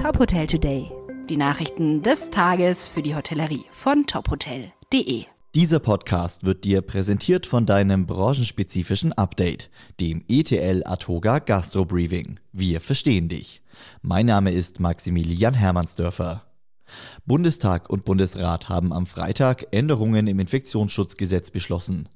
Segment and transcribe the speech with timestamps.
[0.00, 0.90] Top Hotel Today.
[1.28, 5.24] Die Nachrichten des Tages für die Hotellerie von tophotel.de.
[5.54, 9.68] Dieser Podcast wird dir präsentiert von deinem branchenspezifischen Update,
[10.00, 12.40] dem ETL Atoga Gastro Briefing.
[12.50, 13.60] Wir verstehen dich.
[14.00, 16.46] Mein Name ist Maximilian Hermannsdörfer.
[17.26, 22.08] Bundestag und Bundesrat haben am Freitag Änderungen im Infektionsschutzgesetz beschlossen.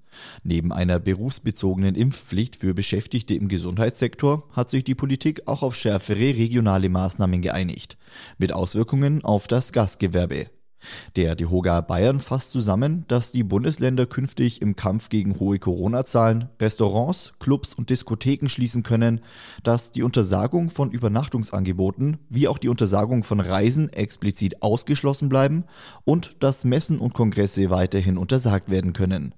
[0.43, 6.19] Neben einer berufsbezogenen Impfpflicht für Beschäftigte im Gesundheitssektor hat sich die Politik auch auf schärfere
[6.19, 7.96] regionale Maßnahmen geeinigt,
[8.39, 10.46] mit Auswirkungen auf das Gastgewerbe.
[11.17, 17.35] Der DeHoga Bayern fasst zusammen, dass die Bundesländer künftig im Kampf gegen hohe Corona-Zahlen Restaurants,
[17.39, 19.21] Clubs und Diskotheken schließen können,
[19.62, 25.65] dass die Untersagung von Übernachtungsangeboten wie auch die Untersagung von Reisen explizit ausgeschlossen bleiben
[26.04, 29.35] und dass Messen und Kongresse weiterhin untersagt werden können.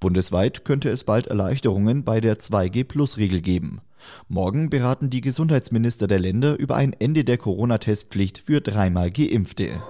[0.00, 3.80] Bundesweit könnte es bald Erleichterungen bei der 2G-Plus-Regel geben.
[4.28, 9.82] Morgen beraten die Gesundheitsminister der Länder über ein Ende der Corona-Testpflicht für dreimal Geimpfte.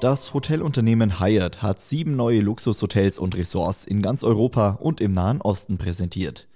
[0.00, 5.40] Das Hotelunternehmen Hyatt hat sieben neue Luxushotels und Ressorts in ganz Europa und im Nahen
[5.40, 6.48] Osten präsentiert.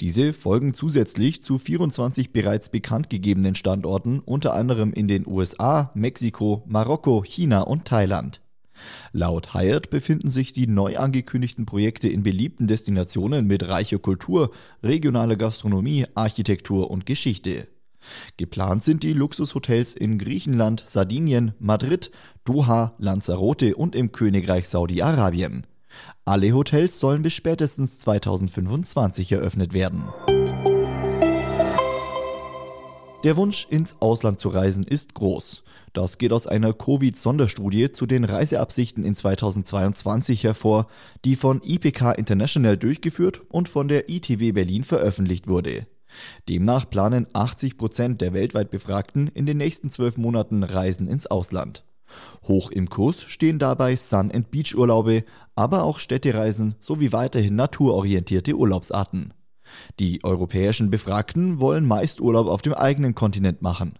[0.00, 6.62] Diese folgen zusätzlich zu 24 bereits bekannt gegebenen Standorten, unter anderem in den USA, Mexiko,
[6.66, 8.40] Marokko, China und Thailand.
[9.12, 14.50] Laut Hyatt befinden sich die neu angekündigten Projekte in beliebten Destinationen mit reicher Kultur,
[14.82, 17.68] regionaler Gastronomie, Architektur und Geschichte.
[18.36, 22.10] Geplant sind die Luxushotels in Griechenland, Sardinien, Madrid,
[22.44, 25.66] Doha, Lanzarote und im Königreich Saudi-Arabien.
[26.24, 30.04] Alle Hotels sollen bis spätestens 2025 eröffnet werden.
[33.24, 35.64] Der Wunsch, ins Ausland zu reisen, ist groß.
[35.94, 40.88] Das geht aus einer Covid-Sonderstudie zu den Reiseabsichten in 2022 hervor,
[41.24, 45.86] die von IPK International durchgeführt und von der ITW Berlin veröffentlicht wurde.
[46.50, 51.82] Demnach planen 80 Prozent der weltweit Befragten in den nächsten zwölf Monaten Reisen ins Ausland.
[52.46, 55.24] Hoch im Kurs stehen dabei Sun- and Beach-Urlaube,
[55.54, 59.32] aber auch Städtereisen sowie weiterhin naturorientierte Urlaubsarten.
[59.98, 63.94] Die europäischen Befragten wollen meist Urlaub auf dem eigenen Kontinent machen.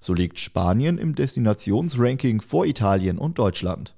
[0.00, 3.94] So liegt Spanien im Destinationsranking vor Italien und Deutschland.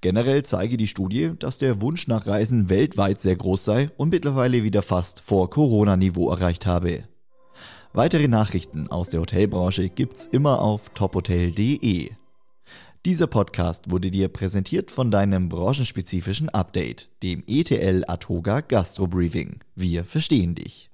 [0.00, 4.64] Generell zeige die Studie, dass der Wunsch nach Reisen weltweit sehr groß sei und mittlerweile
[4.64, 7.04] wieder fast vor Corona-Niveau erreicht habe.
[7.92, 12.10] Weitere Nachrichten aus der Hotelbranche gibt's immer auf tophotel.de.
[13.06, 19.60] Dieser Podcast wurde dir präsentiert von deinem branchenspezifischen Update, dem ETL Atoga Gastro Briefing.
[19.74, 20.90] Wir verstehen dich.